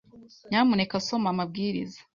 [0.49, 1.99] Nyamuneka soma amabwiriza.